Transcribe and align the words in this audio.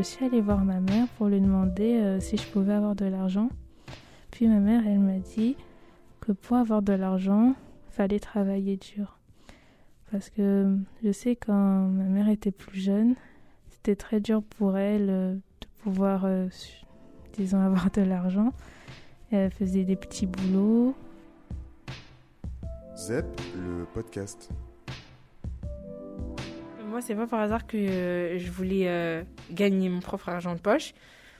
je 0.00 0.06
suis 0.06 0.24
allée 0.24 0.40
voir 0.40 0.64
ma 0.64 0.80
mère 0.80 1.06
pour 1.18 1.26
lui 1.26 1.42
demander 1.42 2.00
euh, 2.00 2.20
si 2.20 2.38
je 2.38 2.46
pouvais 2.46 2.72
avoir 2.72 2.94
de 2.94 3.04
l'argent. 3.04 3.50
Puis 4.30 4.48
ma 4.48 4.58
mère, 4.58 4.82
elle 4.86 4.98
m'a 4.98 5.18
dit 5.18 5.56
que 6.20 6.32
pour 6.32 6.56
avoir 6.56 6.80
de 6.80 6.94
l'argent, 6.94 7.54
fallait 7.90 8.18
travailler 8.18 8.78
dur. 8.78 9.18
Parce 10.10 10.30
que 10.30 10.74
je 11.04 11.12
sais 11.12 11.36
quand 11.36 11.88
ma 11.88 12.04
mère 12.04 12.30
était 12.30 12.50
plus 12.50 12.80
jeune, 12.80 13.14
c'était 13.68 13.94
très 13.94 14.20
dur 14.20 14.42
pour 14.42 14.78
elle 14.78 15.10
euh, 15.10 15.34
de 15.34 15.66
pouvoir, 15.82 16.24
euh, 16.24 16.48
disons, 17.34 17.60
avoir 17.66 17.90
de 17.90 18.00
l'argent. 18.00 18.54
Elle 19.30 19.50
faisait 19.50 19.84
des 19.84 19.96
petits 19.96 20.26
boulots. 20.26 20.94
ZEP, 22.96 23.26
le 23.54 23.84
podcast. 23.92 24.50
Moi, 27.00 27.06
c'est 27.06 27.14
pas 27.14 27.26
par 27.26 27.40
hasard 27.40 27.66
que 27.66 27.78
euh, 27.78 28.38
je 28.38 28.50
voulais 28.50 28.86
euh, 28.86 29.22
gagner 29.50 29.88
mon 29.88 30.00
propre 30.00 30.28
argent 30.28 30.54
de 30.54 30.60
poche 30.60 30.92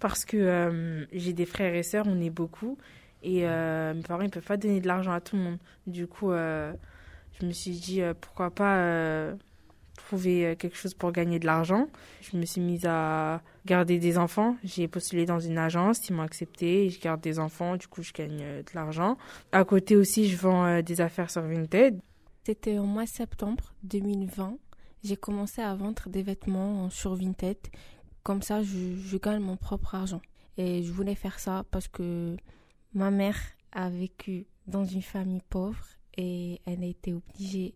parce 0.00 0.24
que 0.24 0.36
euh, 0.36 1.04
j'ai 1.12 1.32
des 1.32 1.46
frères 1.46 1.76
et 1.76 1.84
sœurs, 1.84 2.06
on 2.08 2.20
est 2.20 2.28
beaucoup 2.28 2.76
et 3.22 3.42
mes 3.42 4.02
parents 4.02 4.22
ils 4.22 4.30
peuvent 4.30 4.42
pas 4.42 4.56
donner 4.56 4.80
de 4.80 4.88
l'argent 4.88 5.12
à 5.12 5.20
tout 5.20 5.36
le 5.36 5.42
monde. 5.42 5.58
Du 5.86 6.08
coup, 6.08 6.32
je 6.32 7.46
me 7.46 7.52
suis 7.52 7.70
dit 7.70 8.02
pourquoi 8.20 8.50
pas 8.50 9.32
trouver 9.96 10.56
quelque 10.58 10.76
chose 10.76 10.92
pour 10.92 11.12
gagner 11.12 11.38
de 11.38 11.46
l'argent. 11.46 11.86
Je 12.20 12.36
me 12.36 12.44
suis 12.46 12.60
mise 12.60 12.84
à 12.84 13.40
garder 13.64 14.00
des 14.00 14.18
enfants. 14.18 14.56
J'ai 14.64 14.88
postulé 14.88 15.24
dans 15.24 15.38
une 15.38 15.56
agence, 15.56 16.08
ils 16.08 16.14
m'ont 16.14 16.22
accepté. 16.22 16.90
Je 16.90 17.00
garde 17.00 17.20
des 17.20 17.38
enfants, 17.38 17.76
du 17.76 17.86
coup 17.86 18.02
je 18.02 18.12
gagne 18.12 18.38
de 18.38 18.74
l'argent. 18.74 19.16
À 19.52 19.64
côté 19.64 19.94
aussi, 19.94 20.28
je 20.28 20.36
vends 20.36 20.82
des 20.82 21.00
affaires 21.00 21.30
sur 21.30 21.42
Vinted. 21.42 22.00
C'était 22.44 22.78
au 22.78 22.84
mois 22.84 23.04
de 23.04 23.08
septembre 23.08 23.72
2020 23.84 24.58
j'ai 25.04 25.16
commencé 25.16 25.60
à 25.60 25.74
vendre 25.74 26.08
des 26.08 26.22
vêtements 26.22 26.88
sur 26.88 27.14
Vinted. 27.14 27.58
Comme 28.22 28.40
ça, 28.40 28.62
je, 28.62 29.16
gagne 29.18 29.42
mon 29.42 29.56
propre 29.56 29.94
argent. 29.94 30.22
Et 30.56 30.82
je 30.82 30.90
voulais 30.90 31.14
faire 31.14 31.38
ça 31.38 31.64
parce 31.70 31.88
que 31.88 32.36
ma 32.94 33.10
mère 33.10 33.38
a 33.72 33.90
vécu 33.90 34.46
dans 34.66 34.86
une 34.86 35.02
famille 35.02 35.42
pauvre 35.50 35.84
et 36.16 36.60
elle 36.64 36.82
a 36.82 36.86
été 36.86 37.12
obligée 37.12 37.74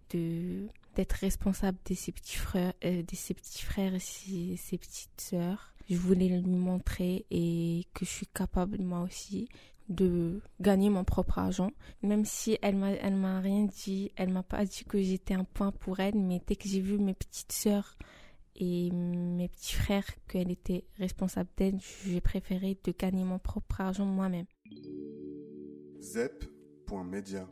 d'être 0.94 1.12
responsable 1.12 1.76
de 1.84 1.94
ses 1.94 2.12
petits 2.12 2.36
frères, 2.38 2.72
euh, 2.84 3.02
de 3.02 3.14
ses 3.14 3.34
petits 3.34 3.62
frères 3.62 3.94
et 3.94 4.00
ses, 4.00 4.56
ses 4.56 4.78
petites 4.78 5.20
sœurs. 5.20 5.74
Je 5.90 5.96
voulais 5.96 6.28
lui 6.28 6.56
montrer 6.56 7.26
et 7.30 7.84
que 7.92 8.04
je 8.04 8.10
suis 8.10 8.26
capable 8.26 8.80
moi 8.80 9.00
aussi 9.00 9.48
de 9.88 10.40
gagner 10.60 10.90
mon 10.90 11.04
propre 11.04 11.38
argent. 11.38 11.70
Même 12.02 12.24
si 12.24 12.58
elle 12.62 12.76
m'a, 12.76 12.90
elle 12.92 13.16
m'a 13.16 13.40
rien 13.40 13.64
dit, 13.64 14.10
elle 14.16 14.32
m'a 14.32 14.42
pas 14.42 14.64
dit 14.64 14.84
que 14.84 15.00
j'étais 15.00 15.34
un 15.34 15.44
point 15.44 15.72
pour 15.72 16.00
elle, 16.00 16.16
mais 16.16 16.40
dès 16.46 16.56
que 16.56 16.68
j'ai 16.68 16.80
vu 16.80 16.98
mes 16.98 17.14
petites 17.14 17.52
sœurs 17.52 17.96
et 18.56 18.90
mes 18.90 19.48
petits 19.48 19.74
frères 19.74 20.06
qu'elle 20.26 20.50
était 20.50 20.84
responsable 20.98 21.50
d'elle, 21.56 21.78
j'ai 22.04 22.20
préféré 22.20 22.78
de 22.84 22.92
gagner 22.92 23.24
mon 23.24 23.38
propre 23.38 23.80
argent 23.80 24.04
moi-même. 24.04 24.46
Zep.media 26.00 27.46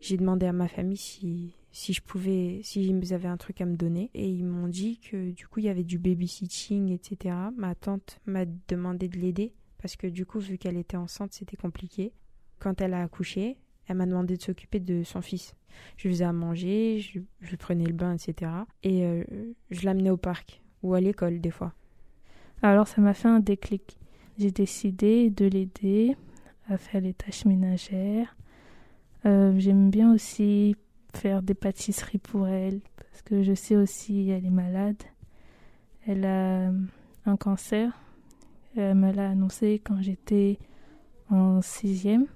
J'ai 0.00 0.16
demandé 0.16 0.46
à 0.46 0.52
ma 0.52 0.68
famille 0.68 0.96
si, 0.96 1.54
si 1.72 1.92
je 1.92 2.02
pouvais, 2.02 2.60
si 2.62 2.82
ils 2.82 3.14
avaient 3.14 3.28
un 3.28 3.36
truc 3.36 3.60
à 3.60 3.66
me 3.66 3.76
donner. 3.76 4.10
Et 4.14 4.28
ils 4.28 4.44
m'ont 4.44 4.68
dit 4.68 4.98
que 4.98 5.30
du 5.30 5.46
coup, 5.46 5.60
il 5.60 5.66
y 5.66 5.68
avait 5.68 5.84
du 5.84 5.98
babysitting, 5.98 6.90
etc. 6.90 7.34
Ma 7.56 7.74
tante 7.74 8.20
m'a 8.26 8.44
demandé 8.68 9.08
de 9.08 9.18
l'aider 9.18 9.54
parce 9.80 9.96
que 9.96 10.06
du 10.06 10.26
coup, 10.26 10.38
vu 10.38 10.58
qu'elle 10.58 10.76
était 10.76 10.96
enceinte, 10.96 11.32
c'était 11.32 11.56
compliqué. 11.56 12.12
Quand 12.58 12.80
elle 12.80 12.94
a 12.94 13.02
accouché, 13.02 13.56
elle 13.86 13.96
m'a 13.96 14.06
demandé 14.06 14.36
de 14.36 14.42
s'occuper 14.42 14.78
de 14.78 15.02
son 15.02 15.22
fils. 15.22 15.54
Je 15.96 16.08
lui 16.08 16.14
faisais 16.14 16.24
à 16.24 16.32
manger, 16.32 17.00
je, 17.00 17.20
lui 17.48 17.56
prenais 17.56 17.86
le 17.86 17.92
bain, 17.92 18.14
etc. 18.14 18.50
Et 18.82 19.04
euh, 19.04 19.24
je 19.70 19.84
l'amenais 19.84 20.10
au 20.10 20.16
parc 20.16 20.60
ou 20.82 20.94
à 20.94 21.00
l'école 21.00 21.40
des 21.40 21.50
fois. 21.50 21.72
Alors 22.62 22.88
ça 22.88 23.00
m'a 23.00 23.14
fait 23.14 23.28
un 23.28 23.40
déclic. 23.40 23.98
J'ai 24.38 24.50
décidé 24.50 25.30
de 25.30 25.46
l'aider 25.46 26.16
à 26.68 26.76
faire 26.76 27.00
les 27.00 27.14
tâches 27.14 27.44
ménagères. 27.46 28.36
Euh, 29.26 29.54
j'aime 29.58 29.90
bien 29.90 30.12
aussi 30.12 30.76
faire 31.14 31.42
des 31.42 31.54
pâtisseries 31.54 32.18
pour 32.18 32.48
elle 32.48 32.80
parce 32.96 33.22
que 33.22 33.42
je 33.42 33.54
sais 33.54 33.76
aussi 33.76 34.30
elle 34.30 34.44
est 34.44 34.50
malade. 34.50 35.02
Elle 36.06 36.24
a 36.24 36.70
un 37.26 37.36
cancer 37.36 37.92
elle 38.76 38.94
me 38.94 39.12
l'a 39.12 39.30
annoncé 39.30 39.80
quand 39.84 40.00
j'étais 40.00 40.58
en 41.30 41.62
sixième. 41.62 42.26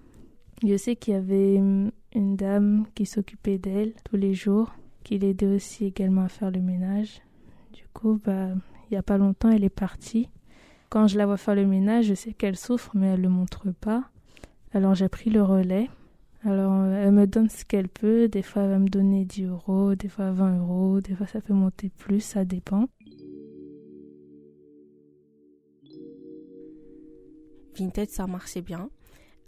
Je 0.66 0.76
sais 0.76 0.96
qu'il 0.96 1.14
y 1.14 1.16
avait 1.16 1.56
une 1.56 1.92
dame 2.36 2.86
qui 2.94 3.06
s'occupait 3.06 3.58
d'elle 3.58 3.92
tous 4.04 4.16
les 4.16 4.34
jours, 4.34 4.74
qui 5.02 5.18
l'aidait 5.18 5.54
aussi 5.54 5.86
également 5.86 6.22
à 6.22 6.28
faire 6.28 6.50
le 6.50 6.60
ménage. 6.60 7.20
Du 7.72 7.84
coup, 7.92 8.20
bah, 8.24 8.48
il 8.84 8.92
n'y 8.92 8.96
a 8.96 9.02
pas 9.02 9.18
longtemps, 9.18 9.50
elle 9.50 9.64
est 9.64 9.68
partie. 9.68 10.28
Quand 10.88 11.06
je 11.06 11.18
la 11.18 11.26
vois 11.26 11.36
faire 11.36 11.54
le 11.54 11.66
ménage, 11.66 12.06
je 12.06 12.14
sais 12.14 12.32
qu'elle 12.32 12.56
souffre, 12.56 12.92
mais 12.94 13.08
elle 13.08 13.20
ne 13.20 13.24
le 13.24 13.28
montre 13.30 13.72
pas. 13.72 14.10
Alors 14.72 14.94
j'ai 14.94 15.08
pris 15.08 15.30
le 15.30 15.42
relais. 15.42 15.90
Alors 16.44 16.84
elle 16.84 17.12
me 17.12 17.26
donne 17.26 17.48
ce 17.48 17.64
qu'elle 17.64 17.88
peut. 17.88 18.28
Des 18.28 18.42
fois, 18.42 18.62
elle 18.62 18.70
va 18.70 18.78
me 18.78 18.88
donner 18.88 19.24
10 19.24 19.44
euros, 19.46 19.94
des 19.94 20.08
fois 20.08 20.30
20 20.30 20.58
euros, 20.58 21.00
des 21.00 21.14
fois 21.14 21.26
ça 21.26 21.40
peut 21.40 21.54
monter 21.54 21.90
plus, 21.90 22.20
ça 22.20 22.44
dépend. 22.44 22.86
Vinted, 27.76 28.10
ça 28.10 28.26
marchait 28.26 28.62
bien. 28.62 28.90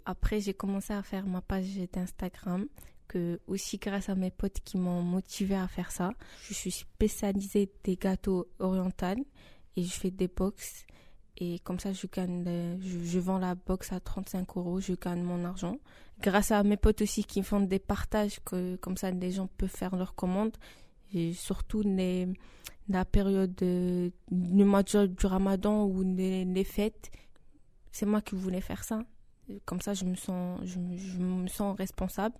Après, 0.05 0.39
j'ai 0.39 0.53
commencé 0.53 0.93
à 0.93 1.03
faire 1.03 1.25
ma 1.25 1.41
page 1.41 1.67
d'Instagram, 1.91 2.67
que 3.07 3.39
aussi 3.47 3.77
grâce 3.77 4.09
à 4.09 4.15
mes 4.15 4.31
potes 4.31 4.59
qui 4.63 4.77
m'ont 4.77 5.01
motivé 5.01 5.55
à 5.55 5.67
faire 5.67 5.91
ça. 5.91 6.11
Je 6.43 6.53
suis 6.53 6.71
spécialisée 6.71 7.71
des 7.83 7.95
gâteaux 7.95 8.47
orientaux 8.59 9.21
et 9.75 9.83
je 9.83 9.91
fais 9.91 10.11
des 10.11 10.27
box. 10.27 10.85
Et 11.37 11.59
comme 11.59 11.79
ça, 11.79 11.93
je 11.93 12.07
gagne, 12.07 12.79
je, 12.79 13.19
vends 13.19 13.37
la 13.37 13.53
box 13.53 13.91
à 13.91 13.99
35 13.99 14.57
euros, 14.57 14.79
je 14.79 14.93
gagne 14.93 15.21
mon 15.21 15.43
argent. 15.45 15.77
Grâce 16.19 16.51
à 16.51 16.63
mes 16.63 16.77
potes 16.77 17.01
aussi 17.01 17.23
qui 17.23 17.43
font 17.43 17.59
des 17.59 17.79
partages, 17.79 18.39
que 18.43 18.75
comme 18.77 18.97
ça, 18.97 19.11
les 19.11 19.31
gens 19.31 19.47
peuvent 19.57 19.69
faire 19.69 19.95
leurs 19.95 20.15
commandes. 20.15 20.57
Et 21.13 21.33
surtout 21.33 21.81
les, 21.81 22.27
la 22.89 23.05
période 23.05 23.53
du 23.55 24.63
mois 24.63 24.83
du 24.83 25.25
ramadan 25.25 25.85
ou 25.85 26.01
les 26.03 26.63
fêtes, 26.63 27.11
c'est 27.97 28.05
moi 28.05 28.21
qui 28.21 28.35
voulais 28.35 28.61
faire 28.61 28.83
ça. 28.83 29.03
Comme 29.65 29.81
ça, 29.81 29.95
je 29.95 30.05
me 30.05 30.13
sens, 30.13 30.61
je, 30.65 30.77
me 30.77 31.47
sens 31.47 31.75
responsable. 31.75 32.35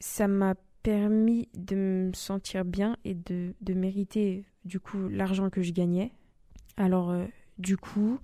Ça 0.00 0.26
m'a 0.26 0.54
permis 0.82 1.50
de 1.52 1.76
me 2.08 2.12
sentir 2.14 2.64
bien 2.64 2.96
et 3.04 3.12
de, 3.12 3.54
mériter 3.74 4.46
du 4.64 4.80
coup 4.80 5.08
l'argent 5.10 5.50
que 5.50 5.60
je 5.60 5.72
gagnais. 5.72 6.12
Alors 6.78 7.10
euh, 7.10 7.26
du 7.58 7.76
coup, 7.76 8.20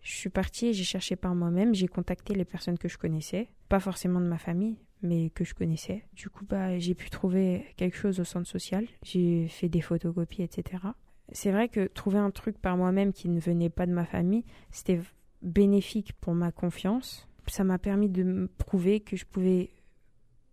je 0.00 0.12
suis 0.14 0.30
partie 0.30 0.68
et 0.68 0.72
j'ai 0.72 0.84
cherché 0.84 1.14
par 1.14 1.34
moi-même. 1.34 1.74
J'ai 1.74 1.88
contacté 1.88 2.34
les 2.34 2.46
personnes 2.46 2.78
que 2.78 2.88
je 2.88 2.96
connaissais, 2.96 3.50
pas 3.68 3.80
forcément 3.80 4.20
de 4.20 4.26
ma 4.26 4.38
famille, 4.38 4.78
mais 5.02 5.28
que 5.28 5.44
je 5.44 5.52
connaissais. 5.52 6.06
Du 6.14 6.30
coup, 6.30 6.46
bah, 6.46 6.78
j'ai 6.78 6.94
pu 6.94 7.10
trouver 7.10 7.66
quelque 7.76 7.98
chose 7.98 8.18
au 8.18 8.24
centre 8.24 8.48
social. 8.48 8.86
J'ai 9.02 9.48
fait 9.48 9.68
des 9.68 9.82
photocopies, 9.82 10.42
etc. 10.42 10.84
C'est 11.32 11.52
vrai 11.52 11.68
que 11.68 11.86
trouver 11.86 12.18
un 12.18 12.30
truc 12.30 12.56
par 12.58 12.78
moi-même 12.78 13.12
qui 13.12 13.28
ne 13.28 13.40
venait 13.40 13.70
pas 13.70 13.84
de 13.84 13.92
ma 13.92 14.06
famille, 14.06 14.44
c'était 14.70 15.00
bénéfique 15.44 16.14
pour 16.14 16.34
ma 16.34 16.50
confiance. 16.50 17.28
Ça 17.46 17.62
m'a 17.62 17.78
permis 17.78 18.08
de 18.08 18.22
me 18.22 18.48
prouver 18.48 19.00
que 19.00 19.16
je 19.16 19.24
pouvais 19.24 19.70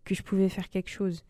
que 0.03 0.15
je 0.15 0.23
pouvais 0.23 0.49
faire 0.49 0.69
quelque 0.69 0.89
chose 0.89 1.23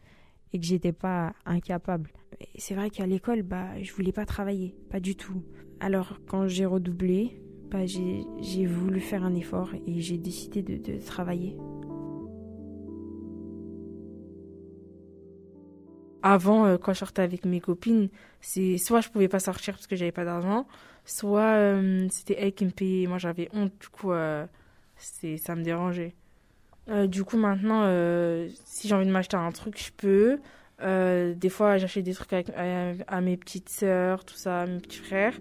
et 0.54 0.60
que 0.60 0.66
j'étais 0.66 0.94
pas 0.94 1.34
incapable. 1.46 2.12
C'est 2.58 2.74
vrai 2.74 2.90
qu'à 2.90 3.06
l'école, 3.06 3.44
bah, 3.44 3.82
je 3.82 3.94
voulais 3.94 4.12
pas 4.12 4.26
travailler, 4.26 4.76
pas 4.90 5.00
du 5.00 5.16
tout. 5.16 5.44
Alors 5.80 6.20
quand 6.28 6.48
j'ai 6.48 6.66
redoublé, 6.66 7.42
bah, 7.70 7.86
j'ai 7.86 8.66
voulu 8.66 9.00
faire 9.00 9.24
un 9.24 9.36
effort 9.36 9.70
et 9.86 10.02
j'ai 10.02 10.18
décidé 10.18 10.62
de, 10.64 10.78
de 10.78 11.00
travailler. 11.00 11.56
Avant, 16.23 16.65
euh, 16.65 16.77
quand 16.77 16.94
je 16.94 17.00
sortais 17.00 17.23
avec 17.23 17.45
mes 17.45 17.59
copines, 17.59 18.09
c'est 18.41 18.77
soit 18.77 19.01
je 19.01 19.09
pouvais 19.09 19.27
pas 19.27 19.39
sortir 19.39 19.73
parce 19.73 19.88
que 19.88 19.95
j'avais 19.95 20.12
pas 20.12 20.25
d'argent, 20.25 20.68
soit 21.03 21.41
euh, 21.41 22.07
c'était 22.12 22.35
elle 22.39 22.53
qui 22.53 22.65
me 22.65 22.71
payait. 22.71 23.07
Moi, 23.07 23.18
j'avais 23.18 23.50
honte, 23.53 23.73
du 23.79 23.89
coup, 23.89 24.12
euh, 24.12 24.45
ça 24.97 25.56
me 25.56 25.63
dérangeait. 25.63 26.13
Du 27.07 27.23
coup, 27.23 27.38
maintenant, 27.38 27.85
si 28.65 28.88
j'ai 28.89 28.95
envie 28.95 29.06
de 29.06 29.12
m'acheter 29.12 29.38
un 29.38 29.51
truc, 29.51 29.81
je 29.81 29.91
peux. 29.95 30.39
des 31.35 31.50
fois, 31.50 31.77
j'achète 31.77 32.03
des 32.03 32.13
trucs 32.13 32.33
à, 32.33 33.21
mes 33.21 33.38
petites 33.38 33.69
sœurs, 33.69 34.25
tout 34.25 34.35
ça, 34.35 34.63
à 34.63 34.65
mes 34.65 34.79
petits 34.79 34.97
frères. 34.97 35.39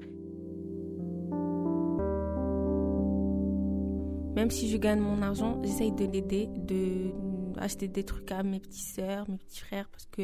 Même 4.37 4.51
si 4.51 4.71
je 4.71 4.77
gagne 4.77 5.01
mon 5.01 5.23
argent, 5.23 5.61
j'essaye 5.65 5.93
de 5.93 6.05
l'aider, 6.05 6.49
de 6.57 7.11
acheter 7.59 7.89
des 7.89 8.05
trucs 8.05 8.31
à 8.33 8.43
mes 8.43 8.61
petites 8.61 8.95
sœurs, 8.95 9.29
mes 9.29 9.39
petits 9.39 9.61
frères, 9.61 9.89
parce 9.89 10.07
que 10.07 10.23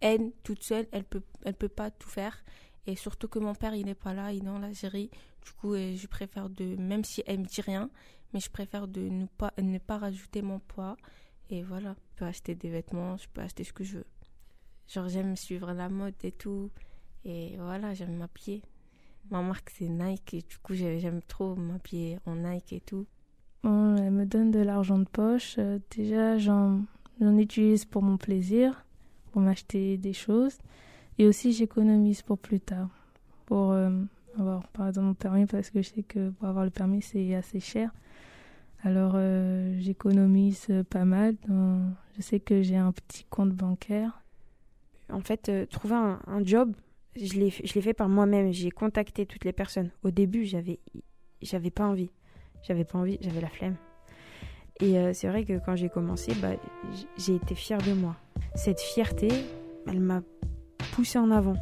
elle, 0.00 0.32
toute 0.42 0.62
seule, 0.62 0.86
elle 0.92 1.04
peut, 1.04 1.22
elle 1.44 1.54
peut 1.54 1.68
pas 1.68 1.90
tout 1.90 2.08
faire. 2.08 2.44
Et 2.86 2.96
surtout 2.96 3.28
que 3.28 3.38
mon 3.38 3.54
père, 3.54 3.74
il 3.74 3.86
n'est 3.86 3.94
pas 3.94 4.14
là, 4.14 4.32
il 4.32 4.46
est 4.46 4.48
en 4.48 4.62
Algérie. 4.62 5.10
Du 5.44 5.52
coup, 5.52 5.74
je 5.74 6.06
préfère 6.06 6.48
de, 6.48 6.76
même 6.76 7.04
si 7.04 7.22
elle 7.26 7.40
me 7.40 7.44
dit 7.44 7.60
rien, 7.60 7.90
mais 8.32 8.40
je 8.40 8.50
préfère 8.50 8.88
de 8.88 9.02
ne 9.02 9.26
pas, 9.26 9.52
ne 9.58 9.78
pas 9.78 9.98
rajouter 9.98 10.42
mon 10.42 10.58
poids. 10.58 10.96
Et 11.50 11.62
voilà, 11.62 11.94
je 11.94 12.18
peux 12.18 12.24
acheter 12.24 12.54
des 12.54 12.70
vêtements, 12.70 13.16
je 13.16 13.26
peux 13.28 13.40
acheter 13.40 13.64
ce 13.64 13.72
que 13.72 13.84
je 13.84 13.98
veux. 13.98 14.06
Genre, 14.88 15.08
j'aime 15.08 15.36
suivre 15.36 15.72
la 15.72 15.88
mode 15.88 16.14
et 16.22 16.32
tout. 16.32 16.70
Et 17.24 17.56
voilà, 17.58 17.94
j'aime 17.94 18.16
m'habiller. 18.16 18.62
Ma 19.30 19.42
marque, 19.42 19.70
c'est 19.70 19.88
Nike. 19.88 20.34
Et 20.34 20.42
du 20.42 20.58
coup, 20.58 20.74
j'aime 20.74 21.20
trop 21.22 21.54
m'habiller 21.56 22.18
en 22.24 22.36
Nike 22.36 22.72
et 22.72 22.80
tout. 22.80 23.06
Bon, 23.62 23.96
elle 23.96 24.12
me 24.12 24.24
donne 24.24 24.50
de 24.50 24.60
l'argent 24.60 24.98
de 24.98 25.04
poche. 25.04 25.56
Euh, 25.58 25.78
déjà, 25.90 26.38
j'en 26.38 26.86
utilise 27.20 27.84
pour 27.84 28.02
mon 28.02 28.16
plaisir, 28.16 28.86
m'acheter 29.40 29.96
des 29.96 30.12
choses. 30.12 30.58
Et 31.18 31.26
aussi, 31.26 31.52
j'économise 31.52 32.22
pour 32.22 32.38
plus 32.38 32.60
tard. 32.60 32.88
Pour 33.46 33.72
euh, 33.72 33.90
avoir, 34.38 34.66
par 34.68 34.88
exemple, 34.88 35.06
mon 35.06 35.14
permis, 35.14 35.46
parce 35.46 35.70
que 35.70 35.82
je 35.82 35.88
sais 35.88 36.02
que 36.02 36.30
pour 36.30 36.48
avoir 36.48 36.64
le 36.64 36.70
permis, 36.70 37.02
c'est 37.02 37.34
assez 37.34 37.60
cher. 37.60 37.90
Alors, 38.84 39.12
euh, 39.14 39.76
j'économise 39.80 40.68
pas 40.90 41.04
mal. 41.04 41.34
je 41.48 42.22
sais 42.22 42.38
que 42.38 42.62
j'ai 42.62 42.76
un 42.76 42.92
petit 42.92 43.24
compte 43.24 43.50
bancaire. 43.50 44.22
En 45.10 45.20
fait, 45.20 45.50
trouver 45.70 45.94
un, 45.94 46.44
job, 46.44 46.72
je 47.16 47.38
l'ai 47.38 47.50
fait 47.50 47.94
par 47.94 48.08
moi-même. 48.08 48.52
J'ai 48.52 48.70
contacté 48.70 49.26
toutes 49.26 49.44
les 49.44 49.52
personnes. 49.52 49.90
Au 50.04 50.10
début, 50.10 50.44
j'avais 50.44 50.78
j'avais 51.42 51.70
pas 51.70 51.86
envie. 51.86 52.10
J'avais 52.62 52.84
pas 52.84 52.98
envie, 52.98 53.18
j'avais 53.20 53.40
la 53.40 53.48
flemme. 53.48 53.76
Et 54.80 54.98
euh, 54.98 55.12
c'est 55.12 55.28
vrai 55.28 55.44
que 55.44 55.58
quand 55.58 55.76
j'ai 55.76 55.88
commencé, 55.88 56.32
bah, 56.40 56.52
j'ai 57.16 57.34
été 57.34 57.54
fière 57.54 57.82
de 57.82 57.92
moi. 57.92 58.16
Cette 58.54 58.80
fierté, 58.80 59.28
elle 59.86 60.00
m'a 60.00 60.22
poussée 60.92 61.18
en 61.18 61.30
avant. 61.30 61.56